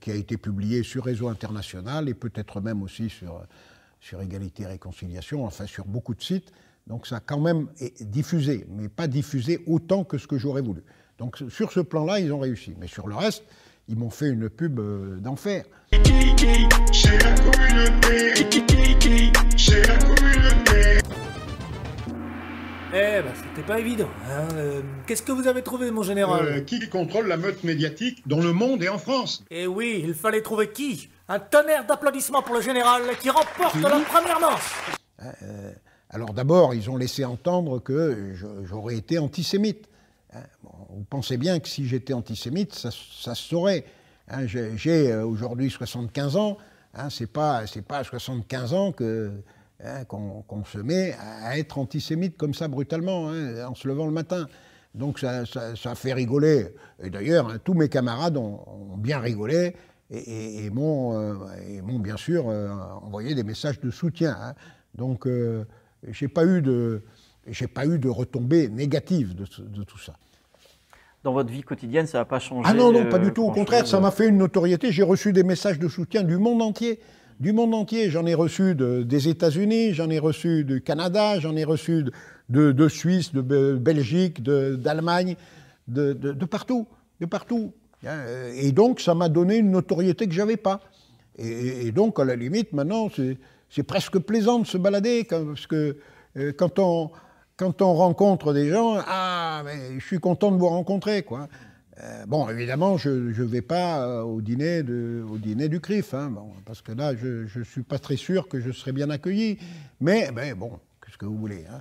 [0.00, 3.44] qui a été publié sur Réseau International et peut-être même aussi sur,
[4.00, 6.52] sur Égalité et Réconciliation, enfin sur beaucoup de sites.
[6.86, 7.66] Donc ça a quand même
[8.00, 10.82] diffusé, mais pas diffusé autant que ce que j'aurais voulu.
[11.18, 12.74] Donc sur ce plan-là, ils ont réussi.
[12.78, 13.44] Mais sur le reste,
[13.88, 15.64] ils m'ont fait une pub euh, d'enfer.
[22.90, 24.08] Eh ben, c'était pas évident.
[24.30, 24.48] Hein.
[24.54, 28.40] Euh, qu'est-ce que vous avez trouvé, mon général euh, Qui contrôle la meute médiatique dans
[28.40, 29.44] le monde et en France?
[29.50, 31.08] Eh oui, il fallait trouver qui?
[31.28, 35.72] Un tonnerre d'applaudissements pour le général qui remporte la première manche euh,
[36.10, 39.88] Alors d'abord, ils ont laissé entendre que j'aurais été antisémite.
[40.32, 43.84] Hein, vous pensez bien que si j'étais antisémite, ça, se saurait.
[44.28, 46.56] Hein, j'ai aujourd'hui 75 ans.
[47.10, 49.32] c'est pas, pas à 75 ans que
[49.84, 54.12] Hein, qu'on se met à être antisémite comme ça brutalement, hein, en se levant le
[54.12, 54.46] matin.
[54.94, 56.68] Donc ça, ça, fait rigoler.
[57.02, 59.76] Et d'ailleurs, hein, tous mes camarades ont, bien rigolé
[60.10, 61.38] et, m'ont
[61.98, 62.70] bien sûr euh,
[63.02, 64.54] envoyé des messages de soutien.
[64.94, 65.66] Donc euh,
[66.08, 67.02] j'ai pas eu de
[67.46, 70.14] j'ai pas eu de retombées négatives de, de tout ça
[71.22, 73.42] dans votre vie quotidienne, ça n'a pas changé Ah non, non, pas du tout.
[73.42, 74.92] Au contraire, ça m'a fait une notoriété.
[74.92, 77.00] J'ai reçu des messages de soutien du monde entier
[77.40, 78.10] du monde entier.
[78.10, 82.04] J'en ai reçu des États-Unis, j'en ai reçu du Canada, j'en ai reçu
[82.48, 85.36] de, Suisse, de Belgique, d'Allemagne,
[85.88, 86.86] de, partout,
[87.20, 87.72] de partout.
[88.06, 88.20] Hein,
[88.54, 90.80] et donc, ça m'a donné une notoriété que je n'avais pas.
[91.38, 93.08] Et, donc, à la limite, maintenant,
[93.68, 95.96] c'est presque plaisant de se balader, parce que
[96.36, 97.10] euh, quand on,
[97.56, 101.48] quand on rencontre des gens, ah, mais je suis content de vous rencontrer, quoi.
[102.02, 106.12] Euh, bon, évidemment, je ne vais pas euh, au, dîner de, au dîner du CRIF,
[106.12, 106.32] hein,
[106.66, 109.58] parce que là, je ne suis pas très sûr que je serai bien accueilli.
[110.00, 111.80] Mais, ben, bon, qu'est-ce que vous voulez hein,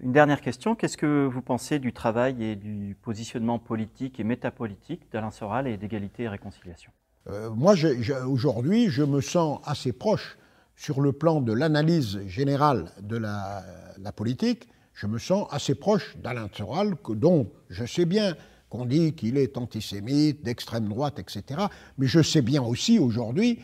[0.00, 0.74] Une dernière question.
[0.74, 5.78] Qu'est-ce que vous pensez du travail et du positionnement politique et métapolitique d'Alain Soral et
[5.78, 6.92] d'égalité et réconciliation?
[7.30, 7.74] Euh, Moi,
[8.26, 10.36] aujourd'hui, je me sens assez proche
[10.76, 13.62] sur le plan de l'analyse générale de la,
[13.98, 18.36] la politique je me sens assez proche d'Alain Soral, dont je sais bien
[18.70, 21.62] qu'on dit qu'il est antisémite, d'extrême droite, etc.
[21.98, 23.60] Mais je sais bien aussi aujourd'hui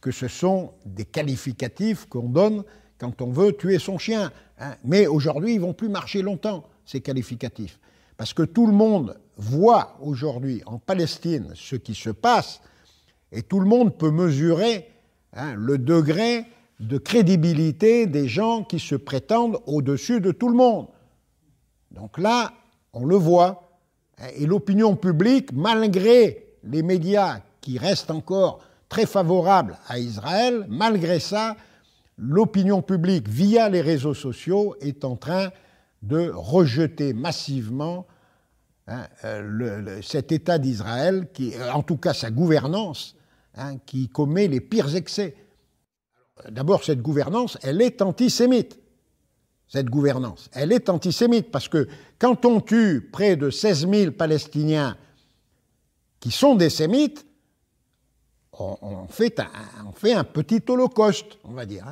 [0.00, 2.64] que ce sont des qualificatifs qu'on donne
[2.98, 4.32] quand on veut tuer son chien.
[4.58, 4.76] Hein.
[4.84, 7.78] Mais aujourd'hui, ils vont plus marcher longtemps, ces qualificatifs.
[8.16, 12.60] Parce que tout le monde voit aujourd'hui en Palestine ce qui se passe,
[13.32, 14.88] et tout le monde peut mesurer
[15.32, 16.44] hein, le degré
[16.82, 20.88] de crédibilité des gens qui se prétendent au-dessus de tout le monde.
[21.92, 22.52] Donc là,
[22.92, 23.78] on le voit.
[24.36, 31.56] Et l'opinion publique, malgré les médias qui reste encore très favorable à Israël, malgré ça,
[32.18, 35.50] l'opinion publique, via les réseaux sociaux, est en train
[36.02, 38.06] de rejeter massivement
[38.88, 43.14] hein, euh, cet État d'Israël, qui, en tout cas sa gouvernance,
[43.54, 45.36] hein, qui commet les pires excès.
[46.50, 48.78] D'abord, cette gouvernance, elle est antisémite.
[49.68, 54.98] Cette gouvernance, elle est antisémite parce que quand on tue près de 16 000 Palestiniens
[56.20, 57.24] qui sont des sémites,
[58.58, 61.86] on, fait, un, petit holocauste, on va dire.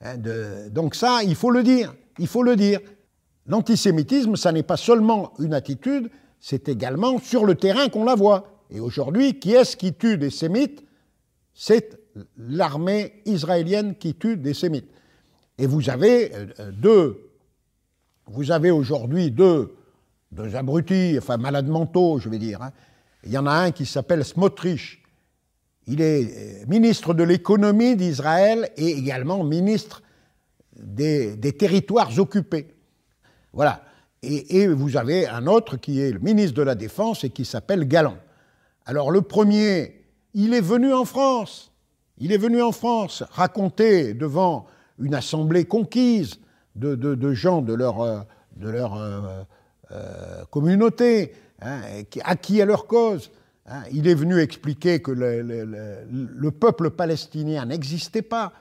[0.00, 0.16] Hein,
[0.70, 2.80] donc ça, il faut le dire, il faut le dire.
[3.46, 8.62] L'antisémitisme, ça n'est pas seulement une attitude, c'est également sur le terrain qu'on la voit.
[8.70, 10.84] Et aujourd'hui, qui est-ce qui tue des sémites?
[11.54, 11.98] C'est
[12.36, 14.88] l'armée israélienne qui tue des sémites.
[15.58, 17.30] Et vous avez euh, deux,
[18.26, 19.74] vous avez aujourd'hui deux,
[20.54, 22.62] abrutis, enfin malades mentaux, je vais dire.
[22.62, 22.72] Hein.
[23.24, 25.02] Il y en a un qui s'appelle Smotrich.
[25.86, 26.24] Il est
[26.62, 30.02] euh, ministre de l'économie d'Israël et également ministre
[30.76, 32.74] des, territoires occupés.
[33.52, 33.82] Voilà.
[34.22, 37.44] Et, et, vous avez un autre qui est le ministre de la Défense et qui
[37.44, 38.18] s'appelle Galland.
[38.84, 41.72] Alors le premier, il est venu en France.
[42.18, 44.66] Il est venu en France raconter devant
[44.98, 46.40] une assemblée conquise
[46.74, 48.20] de, gens de leur, euh,
[48.62, 49.44] euh,
[49.90, 51.80] euh, communauté, hein,
[52.24, 53.30] acquis à leur cause.
[53.66, 53.82] Hein.
[53.92, 55.42] Il est venu expliquer que le,
[56.08, 58.52] le peuple palestinien n'existait pas.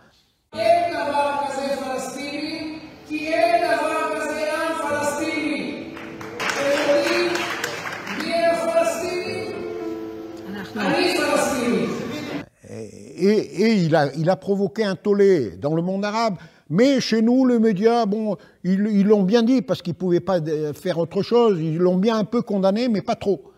[13.96, 16.38] A, il, a, provoqué un tollé dans le monde arabe.
[16.70, 20.40] Mais chez nous, les médias, bon, ils l'ont bien dit parce qu'ils ne pouvaient pas
[20.74, 21.60] faire autre chose.
[21.60, 23.52] Ils l'ont bien un peu condamné, mais pas trop.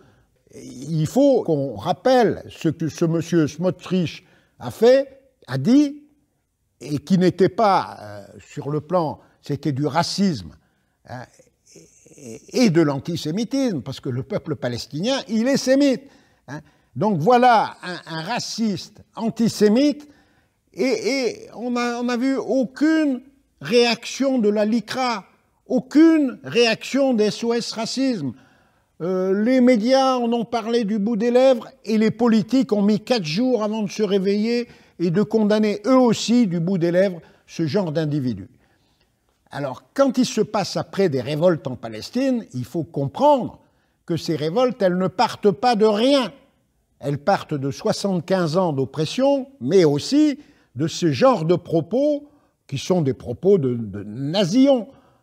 [0.53, 4.25] Il faut qu'on rappelle ce que ce monsieur Smotrich
[4.59, 6.03] a fait, a dit,
[6.81, 10.55] et qui n'était pas euh, sur le plan, c'était du racisme
[11.07, 11.23] hein,
[12.53, 16.03] et, de l'antisémitisme, parce que le peuple palestinien, il est sémite.
[16.47, 16.61] Hein.
[16.97, 20.09] Donc voilà un, raciste antisémite,
[20.73, 23.21] et, on n'a vu aucune
[23.61, 25.25] réaction de la LICRA,
[25.67, 28.33] aucune réaction des SOS Racisme.
[29.01, 32.99] Euh, les médias en ont parlé du bout des lèvres et les politiques ont mis
[32.99, 37.21] quatre jours avant de se réveiller et de condamner eux aussi du bout des lèvres
[37.45, 38.49] ce genre d'individus.
[39.51, 43.59] Alors, quand il se passe après des révoltes en Palestine, il faut comprendre
[44.07, 46.33] que ces révoltes, elles ne partent pas de rien.
[46.99, 50.39] Elles partent de 75 ans d'oppression, mais aussi
[50.75, 52.29] de ce genre de propos
[52.67, 54.05] qui sont des propos de, de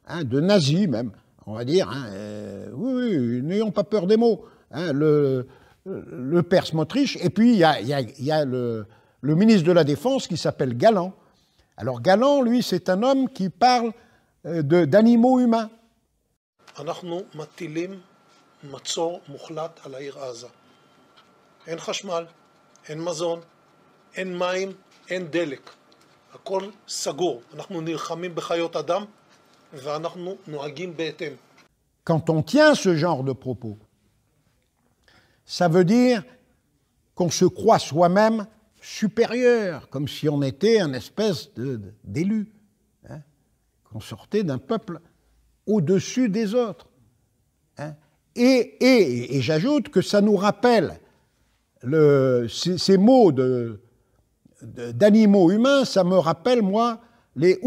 [0.06, 1.10] hein, de nazis même,
[1.46, 1.88] on va dire.
[1.90, 4.44] Hein, euh, oui, oui n'ayons pas peur des mots.
[4.70, 5.46] Hein, le,
[5.84, 8.86] le père Smotrich, et puis il y a, le,
[9.22, 11.12] ministre de la Défense qui s'appelle Galant.
[11.76, 13.92] Alors Galant, lui, c'est un homme qui parle
[14.46, 15.70] euh, d'animaux humains.
[32.04, 33.78] Quand on tient ce genre de propos,
[35.46, 36.22] ça veut dire
[37.14, 38.46] qu'on se croit soi-même
[38.80, 41.50] supérieur, comme si on était un espèce
[42.04, 42.52] d'élu,
[43.08, 43.20] hein,
[43.84, 45.00] qu'on sortait d'un peuple
[45.66, 46.88] au-dessus des autres.
[47.78, 47.94] Hein.
[48.36, 50.98] Et, et j'ajoute que ça nous rappelle
[52.48, 53.32] ces, mots
[54.62, 57.00] d'animaux humains, ça me rappelle, moi,
[57.36, 57.60] les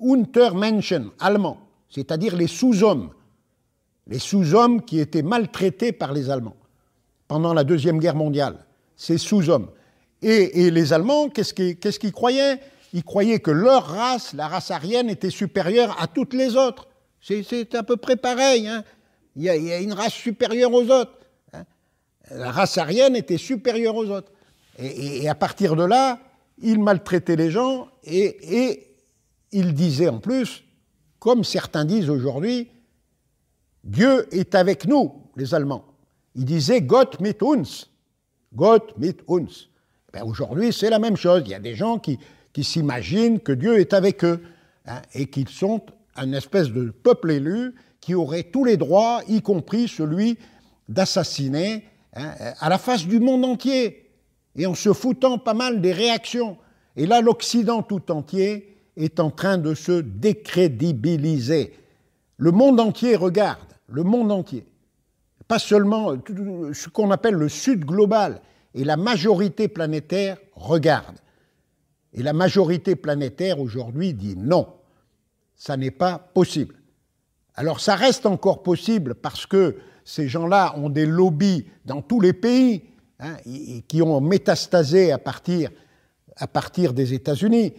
[0.00, 3.10] Untermenschen allemands, c'est-à-dire les sous-hommes,
[4.06, 6.56] les sous-hommes qui étaient maltraités par les Allemands
[7.28, 8.64] pendant la Deuxième Guerre mondiale,
[8.96, 9.68] ces sous-hommes.
[10.20, 11.52] Et, les Allemands, qu'est-ce
[11.98, 12.60] qu'ils croyaient?
[12.92, 16.88] Ils croyaient que leur race, la race aryenne, était supérieure à toutes les autres.
[17.20, 18.68] C'est à peu près pareil.
[18.68, 18.84] Hein.
[19.34, 21.21] il y a une race supérieure aux autres
[22.30, 24.32] la race aryenne était supérieure aux autres.
[24.78, 26.18] Et, à partir de là,
[26.58, 28.96] il maltraitait les gens et, et
[29.52, 30.64] il disait en plus,
[31.18, 32.68] comme certains disent aujourd'hui,
[33.84, 35.84] Dieu est avec nous, les Allemands.
[36.34, 37.86] Il disait Gott mit uns.
[38.54, 39.68] Gott mit uns.
[40.12, 41.42] Ben aujourd'hui, c'est la même chose.
[41.44, 42.18] Il y a des gens qui,
[42.52, 44.42] qui s'imaginent que Dieu est avec eux
[44.86, 45.82] hein, et qu'ils sont
[46.16, 50.38] un espèce de peuple élu qui aurait tous les droits, y compris celui
[50.88, 54.10] d'assassiner Hein, à la face du monde entier,
[54.54, 56.58] et en se foutant pas mal des réactions.
[56.96, 61.74] Et là, l'Occident tout entier est en train de se décrédibiliser.
[62.36, 64.66] Le monde entier regarde, le monde entier.
[65.48, 66.14] Pas seulement
[66.72, 68.40] ce qu'on appelle le Sud global,
[68.74, 71.18] et la majorité planétaire regarde.
[72.14, 74.68] Et la majorité planétaire aujourd'hui dit non,
[75.54, 76.74] ça n'est pas possible.
[77.54, 82.32] Alors ça reste encore possible parce que ces gens-là ont des lobbies dans tous les
[82.32, 82.82] pays
[83.20, 83.36] hein,
[83.88, 85.70] qui ont métastasé à partir,
[86.36, 87.72] à partir des États-Unis.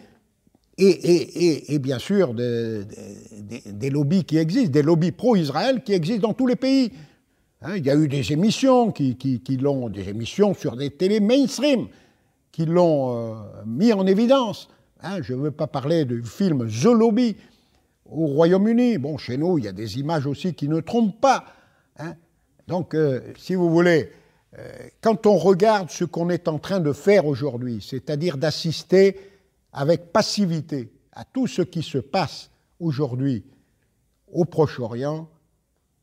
[0.77, 6.55] Et, bien sûr des lobbies qui existent, des lobbies pro-Israël qui existent dans tous les
[6.55, 6.91] pays.
[7.61, 9.15] Hein, il y a eu des émissions qui,
[9.61, 11.87] l'ont, des émissions sur des télés mainstream
[12.51, 14.69] qui l'ont euh, mis en évidence.
[15.01, 17.35] Hein, je ne veux pas parler du film The Lobby
[18.05, 18.97] au Royaume-Uni.
[18.97, 21.45] Bon, chez nous, il y a des images aussi qui ne trompent pas.
[21.97, 22.15] Hein?
[22.67, 24.11] Donc, euh, si vous voulez,
[24.57, 29.19] euh, quand on regarde ce qu'on est en train de faire aujourd'hui, c'est-à-dire d'assister
[29.71, 33.43] avec passivité à tout ce qui se passe aujourd'hui
[34.31, 35.29] au Proche-Orient,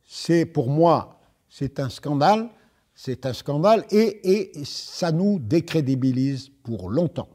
[0.05, 2.51] c'est pour moi, c'est un scandale,
[2.95, 7.29] c'est un scandale et, et, ça nous décrédibilise pour longtemps.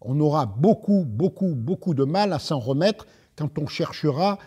[0.00, 3.06] On aura beaucoup, beaucoup, beaucoup de mal à s'en remettre
[3.36, 4.38] quand on cherchera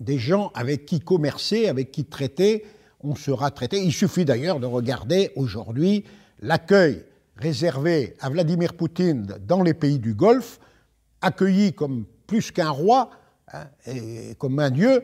[0.00, 2.64] des gens avec qui commercer, avec qui traiter,
[3.00, 3.82] on sera traité.
[3.82, 6.04] Il suffit d'ailleurs de regarder aujourd'hui
[6.40, 7.04] l'accueil
[7.36, 10.58] réservé à Vladimir Poutine dans les pays du Golfe,
[11.20, 13.10] accueilli comme plus qu'un roi,
[13.52, 15.02] hein, et comme un dieu,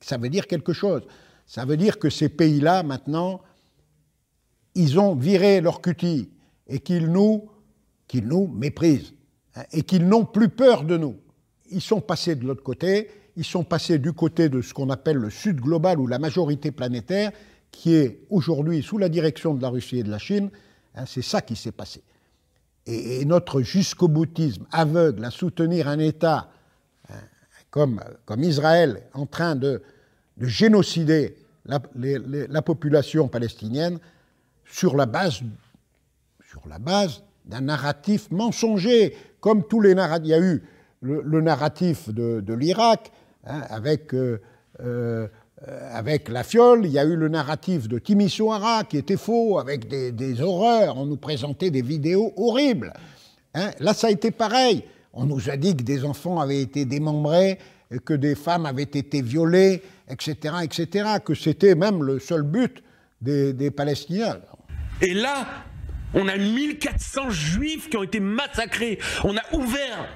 [0.00, 1.02] ça veut dire quelque chose.
[1.46, 3.40] Ça veut dire que ces pays-là, maintenant,
[4.74, 6.30] ils ont viré leur cutie
[6.66, 7.48] et qu'ils nous,
[8.54, 9.14] méprisent
[9.56, 11.16] hein, et qu'ils n'ont plus peur de nous.
[11.70, 15.16] Ils sont passés de l'autre côté, ils sont passés du côté de ce qu'on appelle
[15.16, 17.32] le Sud global ou la majorité planétaire,
[17.70, 20.50] qui est aujourd'hui sous la direction de la Russie et de la Chine,
[20.98, 22.02] Hein, c'est ça qui s'est passé.
[22.86, 26.48] Et, notre jusqu'au boutisme aveugle à soutenir un État
[27.08, 27.14] hein,
[27.70, 29.82] comme, comme Israël en train de,
[30.40, 33.98] génocider la, population palestinienne
[34.64, 35.40] sur la base,
[36.48, 40.26] sur la base d'un narratif mensonger, comme tous les narratifs.
[40.26, 40.62] Il y a eu
[41.00, 43.10] le, narratif de, l'Irak,
[43.48, 44.40] hein, avec euh,
[45.66, 49.58] euh, avec la fiole, il y a eu le narratif de Timisoara qui était faux,
[49.58, 50.96] avec des, horreurs.
[50.96, 52.92] On nous présentait des vidéos horribles.
[53.54, 53.72] Hein.
[53.80, 54.84] Là, ça a été pareil.
[55.12, 57.58] On nous a dit que des enfants avaient été démembrés,
[58.04, 62.84] que des femmes avaient été violées, etc., etc., que c'était même le seul but
[63.20, 64.38] des Palestiniens.
[65.02, 65.44] Et là,
[66.14, 68.98] on a 1400 juifs qui ont été massacrés.
[69.24, 70.08] On a ouvert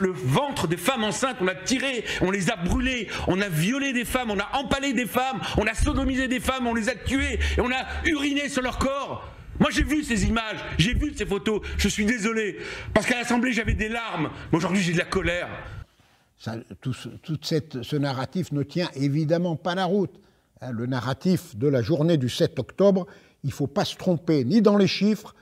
[0.00, 3.92] le ventre des femmes enceintes, on a tiré, on les a brûlés, on a violé
[3.92, 6.94] des femmes, on a empalé des femmes, on a sodomisé des femmes, on les a
[6.94, 9.28] tuées et on a uriné sur leur corps.
[9.58, 12.58] Moi j'ai vu ces images, j'ai vu ces photos, je suis désolé.
[12.92, 15.48] Parce qu'à l'Assemblée j'avais des larmes, mais aujourd'hui j'ai de la colère.
[16.80, 20.20] tout, ce narratif ne tient évidemment pas la route.
[20.60, 23.06] Hein, le narratif de la journée du 7 octobre,
[23.44, 25.34] il ne faut pas se tromper ni dans les chiffres,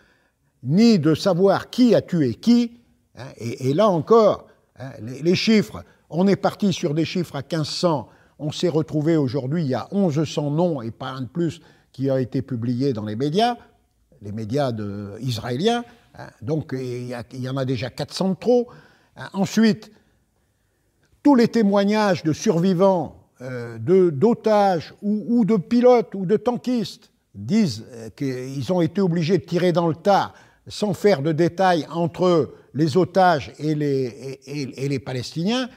[0.65, 2.73] ni de savoir qui a tué qui.
[3.17, 8.09] Hein, et, là encore, hein, les, chiffres, on est parti sur des chiffres à 1500,
[8.41, 11.61] on s'est retrouvé aujourd'hui, il y a 1100 noms et pas un de plus
[11.93, 13.57] qui a été publié dans les médias,
[14.21, 14.73] les médias
[15.21, 15.85] israéliens.
[16.19, 18.69] Hein, donc il y, en a déjà 400 de trop.
[19.33, 19.93] ensuite,
[21.23, 28.11] tous les témoignages de survivants, euh, d'otages ou de pilotes ou de tankistes disent euh,
[28.11, 30.33] qu'ils ont été obligés de tirer dans le tas
[30.69, 35.69] sans faire de détails entre les otages et les, et, les Palestiniens.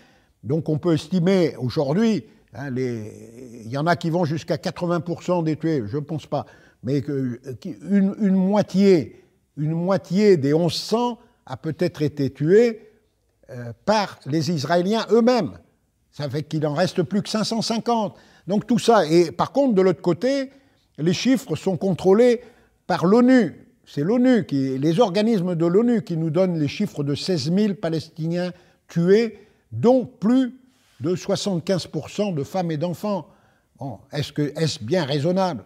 [0.43, 5.55] Donc on peut estimer aujourd'hui, hein, il y en a qui vont jusqu'à 80% des
[5.55, 6.45] tués, je ne pense pas,
[6.83, 7.39] mais que,
[7.89, 9.25] une, une, moitié,
[9.57, 12.91] une moitié des 1100 a peut-être été tuée
[13.49, 15.57] euh, par les Israéliens eux-mêmes.
[16.11, 18.15] Ça fait qu'il en reste plus que 550.
[18.47, 19.05] Donc tout ça.
[19.05, 20.49] Et par contre, de l'autre côté,
[20.97, 22.41] les chiffres sont contrôlés
[22.87, 23.65] par l'ONU.
[23.85, 28.51] C'est l'ONU, les organismes de l'ONU qui nous donnent les chiffres de 16 000 Palestiniens
[28.87, 29.39] tués,
[29.71, 30.55] dont plus
[31.01, 33.27] de 75% de femmes et d'enfants.
[34.11, 35.65] est-ce, bien raisonnable?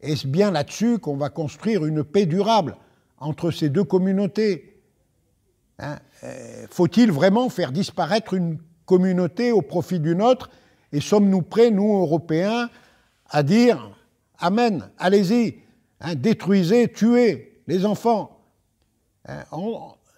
[0.00, 2.76] Est-ce bien là-dessus qu'on va construire une paix durable
[3.18, 4.80] entre ces deux communautés?
[5.80, 10.50] Hein euh, Faut-il vraiment faire disparaître une communauté au profit d'une autre?
[10.92, 12.70] Et sommes-nous prêts, nous, Européens,
[13.28, 13.97] à dire
[14.38, 15.58] Amen, allez-y,
[16.00, 18.38] hein, détruisez, tuez les enfants.
[19.26, 19.42] Hein,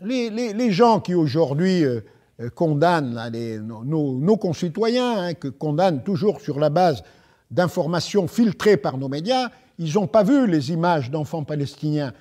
[0.02, 2.00] les, gens qui aujourd'hui euh,
[2.40, 3.18] euh, condamnent
[3.64, 7.02] nos, concitoyens, hein, que condamnent toujours sur la base
[7.50, 9.48] d'informations filtrées par nos médias,
[9.78, 12.12] ils n'ont pas vu les images d'enfants palestiniens.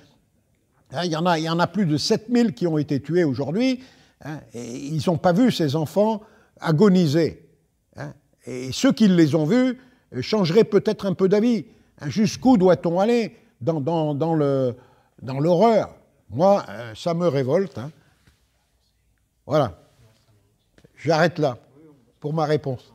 [1.04, 3.24] il, y en a, il y en a plus de 7000 qui ont été tués
[3.24, 3.82] aujourd'hui,
[4.54, 6.22] et ils n'ont pas vu ces enfants
[6.60, 7.46] agoniser.
[8.46, 9.78] et ceux qui les ont vus
[10.14, 11.66] euh, changeraient peut-être un peu d'avis.
[12.06, 13.78] Jusqu'où doit-on aller dans,
[14.34, 14.76] le,
[15.22, 15.94] dans l'horreur?
[16.30, 17.78] Moi, euh, ça me révolte.
[17.78, 17.90] hein.
[19.46, 19.78] Voilà.
[20.96, 21.58] J'arrête là
[22.20, 22.92] pour ma réponse.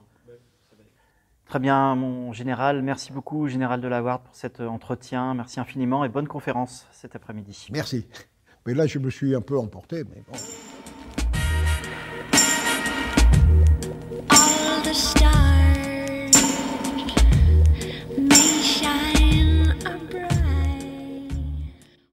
[1.45, 2.81] Très bien, mon général.
[2.81, 5.33] Merci beaucoup, général de la Warde, pour cet euh, entretien.
[5.33, 7.67] Merci infiniment et bonne conférence cet après-midi.
[7.71, 8.07] Merci.
[8.65, 10.37] Mais là, je me suis un peu emporté, mais bon.